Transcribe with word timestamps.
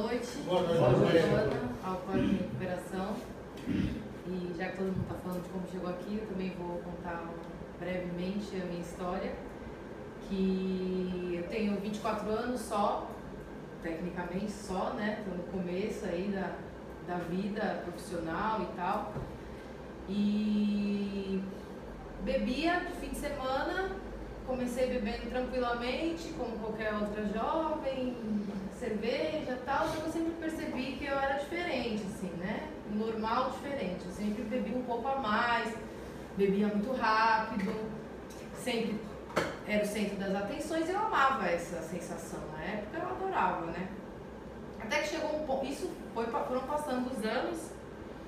noite. 0.00 0.38
Boa 0.46 0.62
noite, 0.62 0.78
Boa 0.78 0.90
Boa 0.90 1.44
noite. 1.44 1.56
Ao 1.84 1.96
Código 1.96 2.28
de 2.28 2.36
Recuperação. 2.36 3.16
E 4.26 4.54
já 4.56 4.68
que 4.68 4.76
todo 4.78 4.86
mundo 4.86 5.02
está 5.02 5.14
falando 5.16 5.42
de 5.42 5.48
como 5.50 5.68
chegou 5.70 5.90
aqui, 5.90 6.18
eu 6.18 6.26
também 6.28 6.50
vou 6.58 6.78
contar 6.78 7.28
brevemente 7.78 8.56
a 8.56 8.64
minha 8.64 8.80
história. 8.80 9.34
Que 10.30 11.34
eu 11.36 11.48
tenho 11.50 11.78
24 11.78 12.30
anos 12.30 12.62
só, 12.62 13.06
tecnicamente 13.82 14.50
só, 14.50 14.94
né? 14.94 15.18
Estou 15.18 15.36
no 15.36 15.42
começo 15.52 16.06
aí 16.06 16.32
da, 16.34 16.56
da 17.06 17.18
vida 17.24 17.82
profissional 17.84 18.62
e 18.62 18.76
tal. 18.76 19.12
E 20.08 21.42
bebia 22.24 22.80
de 22.80 22.92
fim 22.94 23.10
de 23.10 23.16
semana, 23.16 23.90
comecei 24.46 24.86
bebendo 24.86 25.28
tranquilamente, 25.28 26.32
como 26.38 26.58
qualquer 26.58 26.94
outra 26.94 27.26
jovem, 27.26 28.16
cerveja 28.82 29.52
e 29.52 29.62
tal, 29.64 29.88
que 29.88 30.00
eu 30.00 30.10
sempre 30.10 30.32
percebi 30.40 30.96
que 30.96 31.06
eu 31.06 31.16
era 31.16 31.34
diferente, 31.34 32.02
assim, 32.02 32.30
né? 32.38 32.68
Normal, 32.92 33.50
diferente. 33.50 34.04
Eu 34.04 34.12
sempre 34.12 34.42
bebi 34.42 34.74
um 34.74 34.82
pouco 34.82 35.06
a 35.06 35.16
mais, 35.18 35.72
bebia 36.36 36.66
muito 36.66 36.92
rápido, 36.92 37.72
sempre 38.58 39.00
era 39.68 39.84
o 39.84 39.86
centro 39.86 40.16
das 40.16 40.34
atenções 40.34 40.88
e 40.88 40.92
eu 40.92 40.98
amava 40.98 41.46
essa 41.46 41.80
sensação. 41.82 42.40
Na 42.58 42.64
época 42.64 42.98
eu 42.98 43.08
adorava, 43.08 43.66
né? 43.66 43.88
Até 44.80 45.02
que 45.02 45.08
chegou 45.10 45.40
um 45.40 45.46
ponto, 45.46 45.64
isso 45.64 45.88
foi, 46.12 46.26
foram 46.26 46.62
passando 46.62 47.08
os 47.12 47.24
anos, 47.24 47.70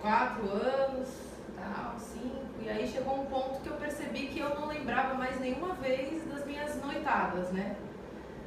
quatro 0.01 0.49
anos, 0.51 1.09
tal, 1.57 1.99
cinco, 1.99 2.63
e 2.63 2.71
aí 2.71 2.87
chegou 2.87 3.21
um 3.21 3.27
ponto 3.27 3.61
que 3.61 3.69
eu 3.69 3.75
percebi 3.75 4.29
que 4.29 4.39
eu 4.39 4.55
não 4.55 4.69
lembrava 4.69 5.15
mais 5.15 5.41
nenhuma 5.41 5.75
vez 5.75 6.25
das 6.29 6.47
minhas 6.47 6.81
noitadas, 6.81 7.51
né? 7.51 7.75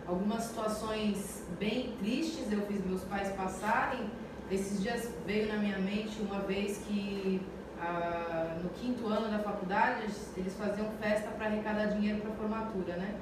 Algumas 0.08 0.44
situações 0.44 1.44
bem 1.60 1.94
tristes 2.00 2.50
eu 2.50 2.62
fiz 2.62 2.84
meus 2.86 3.04
pais 3.04 3.30
passarem. 3.34 4.10
Esses 4.50 4.82
dias 4.82 5.12
veio 5.26 5.50
na 5.50 5.58
minha 5.58 5.78
mente 5.80 6.22
uma 6.22 6.40
vez 6.40 6.78
que 6.88 7.42
ah, 7.78 8.58
no 8.64 8.70
quinto 8.70 9.06
ano 9.08 9.30
da 9.30 9.40
faculdade 9.40 10.04
eles 10.38 10.56
faziam 10.58 10.90
festa 11.02 11.30
para 11.32 11.48
arrecadar 11.48 11.88
dinheiro 11.88 12.22
para 12.22 12.32
formatura, 12.32 12.96
né? 12.96 13.20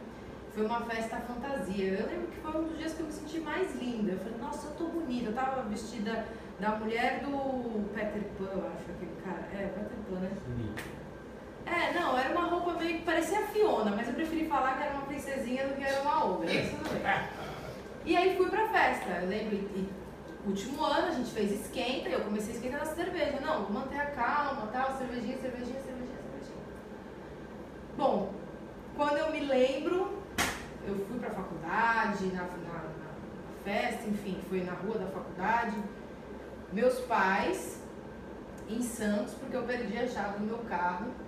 Foi 0.53 0.63
uma 0.63 0.81
festa 0.81 1.17
fantasia. 1.21 1.85
Eu 1.85 2.07
lembro 2.07 2.27
que 2.27 2.39
foi 2.39 2.61
um 2.61 2.65
dos 2.65 2.77
dias 2.77 2.93
que 2.93 2.99
eu 2.99 3.07
me 3.07 3.11
senti 3.11 3.39
mais 3.39 3.75
linda. 3.75 4.11
Eu 4.11 4.19
falei, 4.19 4.38
nossa, 4.39 4.67
eu 4.67 4.75
tô 4.75 4.85
bonita. 4.85 5.29
Eu 5.31 5.33
tava 5.33 5.63
vestida 5.63 6.27
da 6.59 6.75
mulher 6.75 7.21
do 7.21 7.89
Peter 7.95 8.23
Pan, 8.38 8.49
eu 8.53 8.67
acho 8.67 8.91
aquele 8.91 9.15
cara. 9.25 9.41
É, 9.53 9.73
Peter 9.75 9.97
Pan, 10.07 10.19
né? 10.19 10.31
É, 11.66 11.94
não, 11.94 12.17
era 12.17 12.31
uma 12.31 12.47
roupa 12.47 12.73
meio 12.73 12.99
que 12.99 13.05
parecia 13.05 13.41
Fiona, 13.47 13.91
mas 13.91 14.08
eu 14.08 14.13
preferi 14.13 14.47
falar 14.47 14.77
que 14.77 14.83
era 14.83 14.94
uma 14.94 15.05
princesinha 15.05 15.67
do 15.67 15.75
que 15.75 15.83
era 15.83 16.02
uma 16.02 16.25
ogra. 16.25 16.47
Tudo 16.47 16.89
bem. 16.94 17.30
E 18.05 18.16
aí 18.16 18.38
fui 18.38 18.49
pra 18.49 18.67
festa. 18.69 19.09
Eu 19.09 19.27
lembro, 19.27 19.55
e, 19.55 19.89
último 20.45 20.83
ano 20.83 21.07
a 21.07 21.11
gente 21.11 21.31
fez 21.31 21.52
esquenta 21.52 22.07
e 22.07 22.13
eu 22.13 22.22
comecei 22.22 22.53
a 22.53 22.55
esquentar 22.55 22.80
na 22.81 22.85
cerveja. 22.85 23.39
Não, 23.41 23.67
manter 23.69 23.99
a 23.99 24.05
calma, 24.11 24.67
tal, 24.67 24.95
cervejinha, 24.97 25.38
cervejinha, 25.38 25.81
cervejinha, 25.81 26.17
cervejinha. 26.31 26.63
Bom, 27.97 28.31
quando 28.95 29.17
eu 29.17 29.31
me 29.31 29.39
lembro, 29.39 30.22
eu 30.88 30.95
fui 31.07 31.17
pra 31.17 31.31
faculdade, 31.31 32.27
na, 32.27 32.44
na, 32.44 32.83
na 32.83 33.63
festa, 33.63 34.07
enfim, 34.07 34.39
foi 34.47 34.63
na 34.63 34.73
rua 34.73 35.00
da 35.00 35.07
faculdade. 35.07 35.75
Meus 36.72 37.00
pais 37.02 37.81
em 38.69 38.83
Santos, 38.83 39.33
porque 39.33 39.55
eu 39.55 39.63
perdi 39.63 39.97
a 39.97 40.07
chave 40.07 40.39
do 40.39 40.45
meu 40.45 40.59
carro 40.59 41.24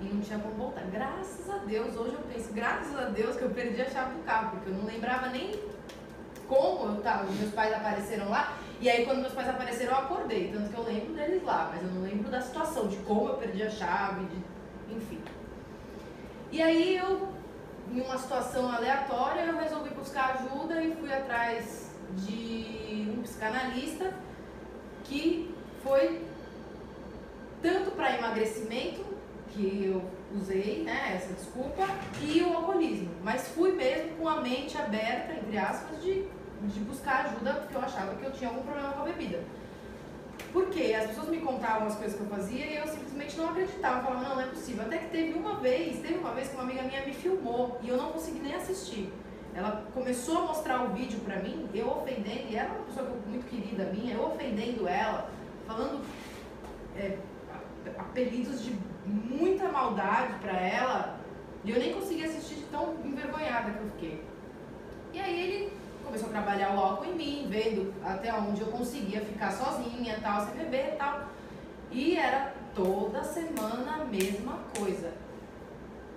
e 0.00 0.04
não 0.04 0.20
tinha 0.20 0.38
como 0.38 0.54
voltar. 0.54 0.82
Graças 0.90 1.48
a 1.48 1.58
Deus, 1.58 1.96
hoje 1.96 2.14
eu 2.14 2.20
penso, 2.32 2.52
graças 2.52 2.96
a 2.98 3.04
Deus 3.06 3.36
que 3.36 3.42
eu 3.42 3.50
perdi 3.50 3.82
a 3.82 3.90
chave 3.90 4.14
do 4.14 4.24
carro, 4.24 4.50
porque 4.50 4.70
eu 4.70 4.74
não 4.74 4.84
lembrava 4.84 5.28
nem 5.28 5.60
como 6.48 6.94
eu 6.94 7.02
tava. 7.02 7.30
Meus 7.30 7.52
pais 7.52 7.72
apareceram 7.72 8.28
lá, 8.28 8.56
e 8.80 8.88
aí 8.88 9.04
quando 9.04 9.20
meus 9.20 9.32
pais 9.32 9.48
apareceram 9.48 9.92
eu 9.92 9.98
acordei, 9.98 10.52
tanto 10.52 10.70
que 10.70 10.76
eu 10.76 10.84
lembro 10.84 11.14
deles 11.14 11.42
lá, 11.42 11.70
mas 11.72 11.82
eu 11.82 11.90
não 11.90 12.02
lembro 12.02 12.30
da 12.30 12.40
situação, 12.40 12.88
de 12.88 12.96
como 12.98 13.28
eu 13.28 13.34
perdi 13.34 13.62
a 13.62 13.70
chave, 13.70 14.24
de, 14.26 14.94
enfim. 14.94 15.20
E 16.50 16.62
aí 16.62 16.96
eu, 16.96 17.28
em 17.90 18.00
uma 18.00 18.18
situação 18.18 18.70
aleatória, 18.70 19.42
eu 19.42 19.58
resolvi 19.58 19.90
buscar 19.90 20.34
ajuda 20.34 20.82
e 20.82 20.94
fui 20.94 21.12
atrás 21.12 21.90
de 22.18 23.08
um 23.16 23.22
psicanalista 23.22 24.12
que 25.04 25.54
foi 25.82 26.24
tanto 27.60 27.90
para 27.92 28.16
emagrecimento 28.18 29.13
que 29.54 29.86
eu 29.86 30.02
usei, 30.36 30.82
né, 30.84 31.14
essa 31.14 31.32
desculpa, 31.32 31.86
e 32.20 32.42
o 32.42 32.52
alcoolismo. 32.56 33.10
Mas 33.22 33.48
fui 33.48 33.72
mesmo 33.72 34.16
com 34.16 34.28
a 34.28 34.40
mente 34.40 34.76
aberta, 34.76 35.32
entre 35.32 35.56
aspas, 35.56 36.02
de, 36.02 36.24
de 36.62 36.80
buscar 36.80 37.26
ajuda, 37.26 37.54
porque 37.54 37.76
eu 37.76 37.80
achava 37.80 38.14
que 38.16 38.24
eu 38.24 38.32
tinha 38.32 38.50
algum 38.50 38.62
problema 38.62 38.92
com 38.92 39.02
a 39.02 39.04
bebida. 39.04 39.40
Por 40.52 40.68
quê? 40.70 40.94
As 40.98 41.06
pessoas 41.06 41.28
me 41.28 41.38
contavam 41.38 41.86
as 41.86 41.96
coisas 41.96 42.16
que 42.16 42.22
eu 42.22 42.28
fazia 42.28 42.66
e 42.66 42.76
eu 42.76 42.86
simplesmente 42.86 43.36
não 43.36 43.50
acreditava. 43.50 44.02
Falava, 44.02 44.28
não, 44.28 44.34
não 44.36 44.42
é 44.42 44.46
possível. 44.46 44.84
Até 44.84 44.98
que 44.98 45.10
teve 45.10 45.38
uma 45.38 45.56
vez, 45.56 46.00
teve 46.00 46.14
uma 46.14 46.32
vez 46.32 46.48
que 46.48 46.54
uma 46.54 46.64
amiga 46.64 46.82
minha 46.82 47.04
me 47.04 47.12
filmou 47.12 47.78
e 47.82 47.88
eu 47.88 47.96
não 47.96 48.12
consegui 48.12 48.40
nem 48.40 48.54
assistir. 48.54 49.12
Ela 49.54 49.84
começou 49.94 50.38
a 50.38 50.40
mostrar 50.42 50.82
o 50.82 50.92
vídeo 50.92 51.20
pra 51.20 51.36
mim, 51.36 51.68
eu 51.72 51.88
ofendendo, 51.88 52.48
e 52.50 52.56
ela 52.56 52.68
é 52.68 52.72
uma 52.72 52.84
pessoa 52.86 53.08
muito 53.26 53.46
querida 53.48 53.84
minha, 53.92 54.14
eu 54.14 54.26
ofendendo 54.26 54.88
ela, 54.88 55.30
falando 55.64 56.04
é, 56.96 57.18
apelidos 57.98 58.62
de 58.62 58.76
muita 59.06 59.68
maldade 59.68 60.34
pra 60.40 60.58
ela, 60.58 61.20
e 61.64 61.70
eu 61.70 61.78
nem 61.78 61.92
consegui 61.92 62.24
assistir 62.24 62.56
de 62.56 62.64
tão 62.64 62.94
envergonhada 63.04 63.70
que 63.70 63.78
eu 63.78 63.90
fiquei. 63.90 64.24
E 65.12 65.20
aí 65.20 65.42
ele 65.42 65.72
começou 66.04 66.28
a 66.28 66.32
trabalhar 66.32 66.74
o 66.74 66.78
álcool 66.78 67.06
em 67.06 67.14
mim, 67.14 67.46
vendo 67.48 67.94
até 68.04 68.32
onde 68.34 68.60
eu 68.60 68.68
conseguia 68.68 69.20
ficar 69.20 69.50
sozinha, 69.52 70.18
tal, 70.22 70.44
sem 70.44 70.54
beber 70.54 70.94
e 70.94 70.96
tal. 70.96 71.28
E 71.90 72.16
era 72.16 72.52
toda 72.74 73.22
semana 73.22 74.02
a 74.02 74.04
mesma 74.04 74.58
coisa. 74.76 75.12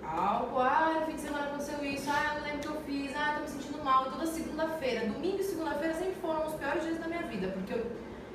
Álcool, 0.04 0.60
ah, 0.60 0.98
no 1.00 1.06
fim 1.06 1.16
de 1.16 1.22
semana 1.22 1.46
aconteceu 1.46 1.84
isso, 1.84 2.10
ah, 2.10 2.36
não 2.36 2.44
lembro 2.44 2.58
o 2.58 2.62
que 2.62 2.68
eu 2.68 2.82
fiz, 2.82 3.16
ah, 3.16 3.34
tô 3.36 3.42
me 3.42 3.48
sentindo 3.50 3.84
mal. 3.84 4.08
E 4.08 4.10
toda 4.10 4.26
segunda-feira, 4.26 5.06
domingo 5.06 5.40
e 5.40 5.44
segunda-feira 5.44 5.94
sempre 5.94 6.16
foram 6.16 6.48
os 6.48 6.54
piores 6.56 6.84
dias 6.84 6.98
da 7.00 7.08
minha 7.08 7.24
vida, 7.24 7.50
porque 7.50 7.74
eu, 7.74 7.86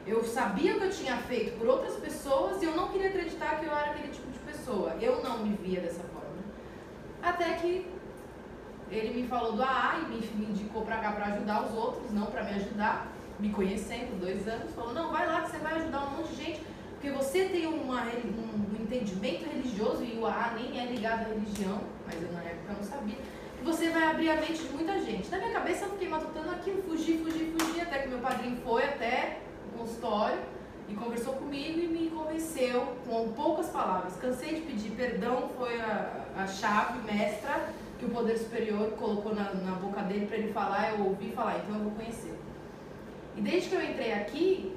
eu 0.06 0.24
sabia 0.24 0.74
o 0.74 0.78
que 0.78 0.86
eu 0.86 0.90
tinha 0.90 1.16
feito 1.18 1.58
por 1.58 1.68
outras 1.68 1.94
pessoas 1.94 2.60
e 2.62 2.66
eu 2.66 2.76
não 2.76 2.88
queria 2.88 3.08
acreditar 3.08 3.60
que 3.60 3.66
eu 3.66 3.70
era 3.70 3.90
aquele 3.90 4.08
tipo 4.08 4.30
de 4.30 4.38
pessoa. 4.40 4.96
Eu 5.00 5.22
não 5.22 5.38
me 5.44 5.56
via 5.56 5.80
dessa 5.80 6.02
forma. 6.02 6.22
Até 7.22 7.54
que 7.54 7.86
ele 8.90 9.22
me 9.22 9.28
falou 9.28 9.52
do 9.52 9.62
AA 9.62 10.00
e 10.00 10.36
me, 10.36 10.46
indicou 10.46 10.82
pra 10.84 10.98
cá 10.98 11.12
pra 11.12 11.26
ajudar 11.26 11.64
os 11.64 11.74
outros, 11.74 12.10
não 12.12 12.26
pra 12.26 12.44
me 12.44 12.50
ajudar, 12.50 13.12
me 13.38 13.50
conhecendo, 13.50 14.20
dois 14.20 14.46
anos, 14.46 14.74
falou, 14.74 14.92
não, 14.92 15.10
vai 15.10 15.26
lá 15.26 15.42
que 15.42 15.50
você 15.50 15.58
vai 15.58 15.74
ajudar 15.80 16.06
um 16.06 16.10
monte 16.18 16.28
de 16.34 16.44
gente, 16.44 16.60
porque 16.92 17.10
você 17.10 17.46
tem 17.46 17.66
uma, 17.66 18.02
um, 18.02 18.82
entendimento 18.82 19.48
religioso, 19.48 20.04
e 20.04 20.18
o 20.18 20.26
AA 20.26 20.52
nem 20.56 20.78
é 20.78 20.86
ligado 20.86 21.22
à 21.22 21.28
religião, 21.28 21.80
mas 22.04 22.22
eu 22.22 22.30
na 22.32 22.42
época 22.42 22.74
não 22.74 22.82
sabia, 22.82 23.16
você 23.64 23.90
vai 23.90 24.04
abrir 24.04 24.30
a 24.30 24.36
mente 24.36 24.62
de 24.62 24.68
muita 24.74 25.00
gente. 25.00 25.30
Na 25.30 25.38
minha 25.38 25.52
cabeça 25.52 25.84
eu 25.84 25.90
fiquei 25.92 26.08
matutando 26.08 26.50
aquilo, 26.50 26.82
fugi, 26.82 27.18
fugi, 27.18 27.54
fugi, 27.56 27.80
até 27.80 28.00
que 28.00 28.08
meu 28.08 28.18
padrinho 28.18 28.56
foi 28.62 28.84
até 28.84 29.21
consultório 29.82 30.38
e 30.88 30.94
conversou 30.94 31.34
comigo 31.34 31.78
e 31.78 31.86
me 31.86 32.10
convenceu 32.10 32.96
com 33.06 33.32
poucas 33.32 33.68
palavras. 33.68 34.16
Cansei 34.16 34.54
de 34.54 34.60
pedir 34.62 34.90
perdão, 34.90 35.50
foi 35.56 35.80
a, 35.80 36.26
a 36.36 36.46
chave 36.46 37.00
mestra 37.00 37.68
que 37.98 38.06
o 38.06 38.10
poder 38.10 38.36
superior 38.36 38.92
colocou 38.92 39.34
na, 39.34 39.52
na 39.54 39.72
boca 39.72 40.02
dele 40.02 40.26
para 40.26 40.36
ele 40.36 40.52
falar, 40.52 40.92
eu 40.92 41.06
ouvi 41.06 41.30
falar, 41.32 41.58
então 41.58 41.76
eu 41.76 41.84
vou 41.84 41.92
conhecer. 41.92 42.36
E 43.36 43.40
desde 43.40 43.68
que 43.68 43.74
eu 43.74 43.82
entrei 43.82 44.12
aqui, 44.12 44.76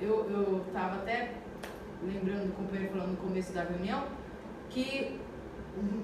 eu, 0.00 0.30
eu 0.30 0.64
tava 0.72 0.96
até 0.96 1.32
lembrando 2.02 2.46
do 2.46 2.56
companheiro 2.56 2.92
falando 2.92 3.10
no 3.10 3.16
começo 3.16 3.52
da 3.52 3.62
reunião, 3.62 4.04
que, 4.70 5.20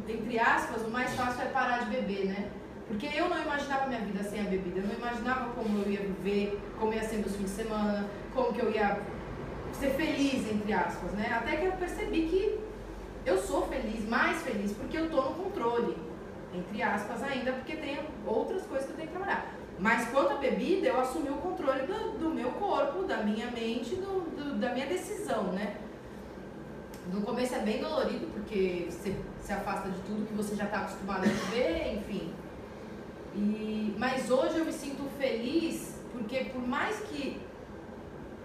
entre 0.08 0.38
aspas, 0.38 0.82
o 0.82 0.90
mais 0.90 1.14
fácil 1.14 1.42
é 1.42 1.46
parar 1.46 1.84
de 1.84 1.90
beber, 1.90 2.26
né? 2.26 2.50
Porque 2.88 3.06
eu 3.06 3.28
não 3.28 3.42
imaginava 3.42 3.86
minha 3.86 4.00
vida 4.00 4.22
sem 4.22 4.40
a 4.40 4.44
bebida, 4.44 4.80
eu 4.80 4.86
não 4.86 4.94
imaginava 4.94 5.50
como 5.54 5.82
eu 5.82 5.90
ia 5.90 6.00
viver, 6.00 6.60
como 6.78 6.94
ia 6.94 7.02
ser 7.02 7.16
meus 7.16 7.34
fins 7.34 7.44
de 7.44 7.50
semana, 7.50 8.08
como 8.32 8.52
que 8.52 8.60
eu 8.60 8.70
ia 8.70 9.00
ser 9.72 9.90
feliz, 9.90 10.50
entre 10.50 10.72
aspas, 10.72 11.12
né? 11.12 11.32
Até 11.34 11.56
que 11.56 11.66
eu 11.66 11.72
percebi 11.72 12.26
que 12.26 12.60
eu 13.24 13.38
sou 13.38 13.66
feliz, 13.66 14.08
mais 14.08 14.40
feliz, 14.42 14.72
porque 14.72 14.96
eu 14.96 15.10
tô 15.10 15.20
no 15.20 15.34
controle 15.34 15.96
entre 16.56 16.82
aspas 16.82 17.22
ainda, 17.22 17.52
porque 17.52 17.76
tem 17.76 17.98
outras 18.26 18.62
coisas 18.62 18.86
que 18.86 18.92
eu 18.92 18.96
tenho 18.96 19.08
que 19.08 19.14
trabalhar. 19.14 19.52
Mas 19.78 20.08
quanto 20.08 20.32
à 20.32 20.36
bebida, 20.36 20.88
eu 20.88 21.00
assumi 21.00 21.28
o 21.28 21.36
controle 21.36 21.86
do, 21.86 22.18
do 22.18 22.30
meu 22.30 22.50
corpo, 22.52 23.04
da 23.04 23.18
minha 23.18 23.50
mente, 23.50 23.94
do, 23.96 24.30
do, 24.30 24.58
da 24.58 24.72
minha 24.72 24.86
decisão, 24.86 25.52
né? 25.52 25.76
No 27.12 27.20
começo 27.20 27.54
é 27.54 27.58
bem 27.58 27.80
dolorido, 27.80 28.26
porque 28.32 28.88
você 28.90 29.14
se 29.40 29.52
afasta 29.52 29.90
de 29.90 30.00
tudo 30.00 30.26
que 30.26 30.34
você 30.34 30.56
já 30.56 30.64
está 30.64 30.78
acostumado 30.78 31.24
a 31.24 31.28
viver, 31.28 31.94
enfim. 31.94 32.32
E, 33.36 33.94
mas 33.98 34.30
hoje 34.30 34.58
eu 34.58 34.64
me 34.64 34.72
sinto 34.72 35.08
feliz, 35.18 36.00
porque 36.12 36.44
por 36.44 36.66
mais 36.66 36.98
que 37.00 37.40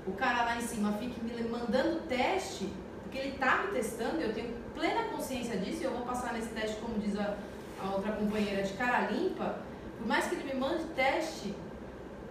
o 0.06 0.12
cara 0.12 0.44
lá 0.44 0.58
em 0.58 0.62
cima 0.62 0.94
fique 0.94 1.24
me 1.24 1.44
mandando 1.48 2.02
teste, 2.08 2.68
porque 3.04 3.18
ele 3.18 3.30
está 3.30 3.64
me 3.64 3.72
testando, 3.72 4.20
eu 4.20 4.34
tenho 4.34 4.54
plena 4.74 5.06
consciência 5.06 5.58
disso, 5.58 5.82
e 5.82 5.86
eu 5.86 5.92
vou 5.92 6.02
passar 6.06 6.34
nesse 6.34 6.50
teste, 6.50 6.80
como 6.82 7.00
diz 7.00 7.18
a, 7.18 7.38
a 7.82 7.96
outra 7.96 8.12
companheira 8.12 8.64
de 8.64 8.74
cara 8.74 9.10
limpa, 9.10 9.60
por 9.98 10.08
mais 10.08 10.28
que 10.28 10.36
ele 10.36 10.54
me 10.54 10.60
mande 10.60 10.84
teste, 10.96 11.54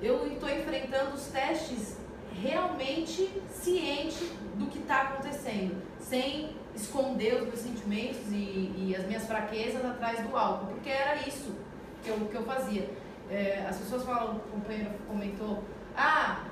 eu 0.03 0.27
estou 0.27 0.49
enfrentando 0.49 1.15
os 1.15 1.27
testes 1.27 1.97
realmente 2.43 3.31
ciente 3.51 4.25
do 4.57 4.67
que 4.67 4.79
está 4.79 5.03
acontecendo, 5.03 5.83
sem 5.99 6.57
esconder 6.75 7.35
os 7.35 7.49
meus 7.49 7.59
sentimentos 7.59 8.21
e, 8.31 8.73
e, 8.77 8.95
as 8.97 9.07
minhas 9.07 9.27
fraquezas 9.27 9.85
atrás 9.85 10.21
do 10.27 10.37
álcool, 10.37 10.67
porque 10.67 10.89
era 10.89 11.17
isso 11.27 11.55
que 12.03 12.11
eu, 12.11 12.17
que 12.17 12.35
eu 12.35 12.43
fazia. 12.43 12.89
É, 13.31 13.65
as 13.69 13.77
pessoas 13.77 14.05
falam, 14.05 14.37
o 14.37 14.41
companheiro 14.41 14.91
comentou, 15.07 15.63
ah, 15.97 16.45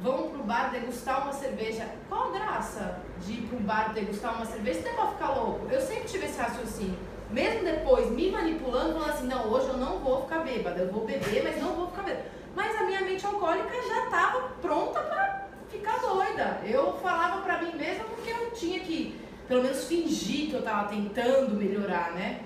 vamos 0.00 0.30
pro 0.30 0.42
bar 0.42 0.70
degustar 0.70 1.22
uma 1.22 1.32
cerveja. 1.32 1.88
Qual 2.08 2.28
a 2.28 2.38
graça 2.38 2.98
de 3.20 3.32
ir 3.32 3.42
pro 3.48 3.58
bar 3.60 3.92
degustar 3.94 4.34
uma 4.34 4.44
cerveja 4.44 4.80
é 4.80 4.92
pra 4.92 5.06
ficar 5.08 5.30
louco? 5.30 5.66
Eu 5.70 5.80
sempre 5.80 6.04
tive 6.04 6.26
esse 6.26 6.38
raciocínio. 6.38 6.98
Mesmo 7.30 7.64
depois 7.64 8.10
me 8.10 8.30
manipulando, 8.30 8.94
falando 8.94 9.10
assim, 9.10 9.26
não, 9.26 9.48
hoje 9.48 9.68
eu 9.68 9.76
não 9.76 9.98
vou 9.98 10.22
ficar 10.22 10.40
bêbada, 10.40 10.80
eu 10.80 10.92
vou 10.92 11.04
beber, 11.04 11.42
mas 11.42 11.60
não 11.60 11.74
vou 11.74 11.88
ficar 11.88 12.02
bêbada. 12.02 12.26
Mas 12.54 12.76
a 12.76 12.84
minha 12.84 13.00
mente 13.00 13.26
alcoólica 13.26 13.74
já 13.88 14.04
estava 14.04 14.48
pronta 14.62 15.00
para 15.00 15.46
ficar 15.68 15.98
doida. 15.98 16.60
Eu 16.64 16.94
falava 16.98 17.42
para 17.42 17.60
mim 17.62 17.76
mesma 17.76 18.04
porque 18.04 18.30
eu 18.30 18.50
tinha 18.52 18.80
que, 18.80 19.20
pelo 19.48 19.62
menos, 19.62 19.84
fingir 19.84 20.48
que 20.48 20.54
eu 20.54 20.60
estava 20.60 20.88
tentando 20.88 21.54
melhorar, 21.56 22.12
né? 22.12 22.40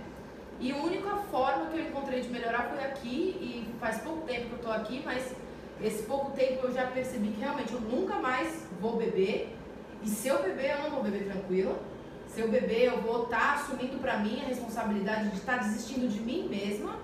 E 0.60 0.72
a 0.72 0.76
única 0.76 1.16
forma 1.30 1.70
que 1.70 1.78
eu 1.78 1.86
encontrei 1.86 2.20
de 2.20 2.28
melhorar 2.28 2.64
foi 2.64 2.84
aqui, 2.84 3.36
e 3.40 3.74
faz 3.80 3.98
pouco 4.02 4.26
tempo 4.26 4.46
que 4.46 4.52
eu 4.52 4.56
estou 4.56 4.72
aqui, 4.72 5.02
mas 5.02 5.34
esse 5.82 6.02
pouco 6.02 6.32
tempo 6.32 6.66
eu 6.66 6.74
já 6.74 6.86
percebi 6.86 7.28
que 7.28 7.40
realmente 7.40 7.72
eu 7.72 7.80
nunca 7.80 8.16
mais 8.16 8.66
vou 8.78 8.96
beber. 8.96 9.56
E 10.02 10.08
se 10.08 10.28
eu 10.28 10.42
beber, 10.42 10.72
eu 10.72 10.82
não 10.82 10.90
vou 10.90 11.02
beber 11.02 11.24
tranquila. 11.24 11.80
Se 12.26 12.42
eu 12.42 12.48
beber, 12.48 12.84
eu 12.84 13.00
vou 13.00 13.24
estar 13.24 13.38
tá 13.38 13.54
assumindo 13.54 13.98
para 13.98 14.18
mim 14.18 14.42
a 14.42 14.48
responsabilidade 14.48 15.30
de 15.30 15.36
estar 15.36 15.58
tá 15.58 15.64
desistindo 15.64 16.06
de 16.08 16.20
mim 16.20 16.46
mesma, 16.48 16.96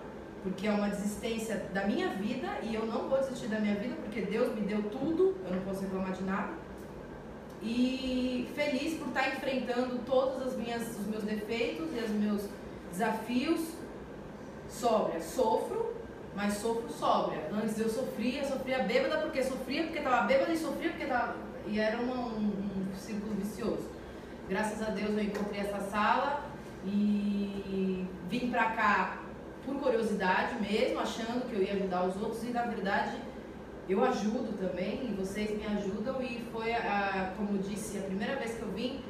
porque 0.42 0.66
é 0.66 0.70
uma 0.70 0.88
desistência 0.90 1.66
da 1.72 1.84
minha 1.86 2.10
vida 2.10 2.46
e 2.62 2.74
eu 2.74 2.84
não 2.84 3.08
vou 3.08 3.18
desistir 3.18 3.48
da 3.48 3.58
minha 3.58 3.74
vida 3.74 3.96
porque 3.96 4.20
Deus 4.20 4.54
me 4.54 4.60
deu 4.60 4.82
tudo, 4.90 5.34
eu 5.46 5.56
não 5.56 5.62
posso 5.62 5.80
reclamar 5.80 6.12
de 6.12 6.22
nada. 6.22 6.52
E 7.62 8.48
feliz 8.54 8.98
por 8.98 9.08
estar 9.08 9.22
tá 9.22 9.28
enfrentando 9.30 9.98
todos 10.06 10.46
as 10.46 10.56
minhas, 10.56 10.82
os 10.98 11.06
meus 11.06 11.24
defeitos 11.24 11.88
e 11.92 12.04
os 12.04 12.10
meus 12.10 12.42
desafios 12.96 13.60
sóbria. 14.68 15.20
Sofro, 15.20 15.94
mas 16.34 16.54
sofro 16.54 16.88
sóbria. 16.90 17.48
Antes 17.52 17.78
eu 17.78 17.88
sofria, 17.88 18.44
sofria 18.44 18.82
bêbada 18.82 19.18
porque 19.18 19.42
sofria 19.42 19.84
porque 19.84 19.98
estava 19.98 20.26
bêbada 20.26 20.52
e 20.52 20.56
sofria 20.56 20.90
porque 20.90 21.04
estava. 21.04 21.36
E 21.66 21.78
era 21.78 21.98
um, 21.98 22.10
um, 22.10 22.90
um 22.92 22.96
círculo 22.96 23.34
vicioso. 23.34 23.88
Graças 24.48 24.80
a 24.82 24.90
Deus 24.90 25.10
eu 25.10 25.24
encontrei 25.24 25.60
essa 25.60 25.80
sala 25.80 26.44
e 26.84 28.06
vim 28.28 28.50
pra 28.50 28.70
cá 28.70 29.18
por 29.64 29.74
curiosidade 29.76 30.54
mesmo, 30.60 31.00
achando 31.00 31.48
que 31.48 31.56
eu 31.56 31.62
ia 31.62 31.72
ajudar 31.72 32.04
os 32.04 32.16
outros 32.16 32.44
e 32.44 32.52
na 32.52 32.62
verdade 32.62 33.16
eu 33.88 34.04
ajudo 34.04 34.56
também 34.58 35.08
e 35.08 35.14
vocês 35.14 35.50
me 35.50 35.66
ajudam 35.66 36.22
e 36.22 36.44
foi, 36.52 36.72
a, 36.72 37.32
como 37.36 37.58
disse, 37.58 37.98
a 37.98 38.02
primeira 38.02 38.36
vez 38.36 38.54
que 38.54 38.62
eu 38.62 38.70
vim, 38.70 39.00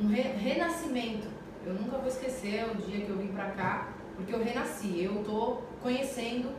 um 0.00 0.08
re, 0.08 0.22
renascimento. 0.22 1.28
Eu 1.64 1.74
nunca 1.74 1.98
vou 1.98 2.08
esquecer 2.08 2.66
o 2.70 2.74
dia 2.76 3.04
que 3.04 3.10
eu 3.10 3.16
vim 3.16 3.28
pra 3.28 3.50
cá, 3.50 3.88
porque 4.16 4.34
eu 4.34 4.42
renasci, 4.42 5.02
eu 5.02 5.22
tô 5.24 5.58
conhecendo 5.82 6.50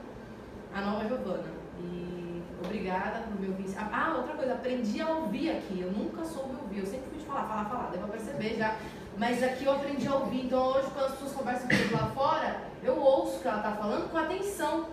a 0.73 0.81
nova 0.81 1.07
Giovana. 1.07 1.43
E 1.79 2.41
obrigada 2.63 3.21
por 3.21 3.39
me 3.39 3.47
ouvir. 3.47 3.65
Ah, 3.77 4.15
outra 4.17 4.35
coisa, 4.35 4.53
aprendi 4.53 5.01
a 5.01 5.09
ouvir 5.09 5.51
aqui. 5.51 5.81
Eu 5.81 5.91
nunca 5.91 6.23
soube 6.23 6.55
ouvir. 6.61 6.79
Eu 6.79 6.85
sempre 6.85 7.09
fui 7.09 7.19
de 7.19 7.25
falar, 7.25 7.47
falar, 7.47 7.65
falar. 7.65 7.89
Deu 7.89 7.99
pra 8.01 8.09
perceber 8.09 8.55
já. 8.57 8.77
Mas 9.17 9.43
aqui 9.43 9.65
eu 9.65 9.73
aprendi 9.73 10.07
a 10.07 10.15
ouvir. 10.15 10.45
Então 10.45 10.67
hoje, 10.67 10.87
quando 10.93 11.05
as 11.05 11.11
pessoas 11.13 11.33
conversam 11.33 11.67
comigo 11.67 11.93
lá 11.93 12.07
fora, 12.11 12.61
eu 12.83 12.97
ouço 12.97 13.37
o 13.37 13.39
que 13.41 13.47
ela 13.47 13.61
tá 13.61 13.71
falando 13.71 14.09
com 14.09 14.17
atenção, 14.17 14.87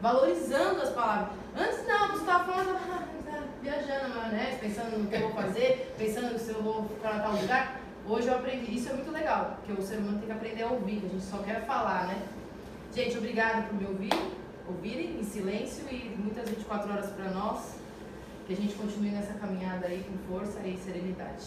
valorizando 0.00 0.82
as 0.82 0.90
palavras. 0.90 1.28
Antes 1.56 1.86
não, 1.86 2.08
você 2.08 2.20
estava 2.20 2.44
falando, 2.44 2.76
ah, 2.76 3.04
tá 3.24 3.42
viajando 3.62 4.14
maionese, 4.14 4.58
pensando 4.60 4.98
no 4.98 5.08
que 5.08 5.14
eu 5.14 5.20
vou 5.20 5.32
fazer, 5.32 5.94
pensando 5.98 6.38
se 6.38 6.50
eu 6.50 6.62
vou 6.62 6.84
para 7.00 7.20
tal 7.20 7.32
lugar. 7.32 7.80
Hoje 8.12 8.26
eu 8.26 8.34
aprendi, 8.34 8.74
isso 8.74 8.88
é 8.88 8.92
muito 8.92 9.12
legal, 9.12 9.56
porque 9.56 9.80
o 9.80 9.86
ser 9.86 9.98
humano 9.98 10.18
tem 10.18 10.26
que 10.26 10.32
aprender 10.32 10.64
a 10.64 10.66
ouvir, 10.66 11.00
a 11.06 11.08
gente 11.08 11.22
só 11.22 11.38
quer 11.44 11.64
falar, 11.64 12.08
né? 12.08 12.20
Gente, 12.92 13.16
obrigado 13.16 13.68
por 13.68 13.78
me 13.80 13.86
ouvir 13.86 14.10
ouvirem 14.66 15.20
em 15.20 15.22
silêncio 15.22 15.84
e 15.88 16.16
muitas 16.18 16.48
24 16.48 16.90
horas 16.90 17.10
para 17.10 17.30
nós. 17.30 17.76
Que 18.48 18.54
a 18.54 18.56
gente 18.56 18.74
continue 18.74 19.10
nessa 19.10 19.34
caminhada 19.34 19.86
aí 19.86 20.04
com 20.04 20.32
força 20.32 20.58
e 20.66 20.76
serenidade. 20.76 21.46